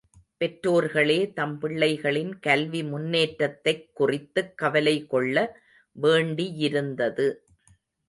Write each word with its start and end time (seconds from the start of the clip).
பெற்றோர்களே 0.37 1.33
தம் 1.33 1.61
பிள்ளைகளின் 1.61 2.39
கல்வி 2.39 2.83
முன்னேற்றத்தைக் 2.83 3.89
குறித்துக் 3.93 4.57
கவலைகொள்ள 4.57 5.59
வேண்டியிருந்தது. 6.01 7.33